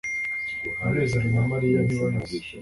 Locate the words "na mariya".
1.33-1.79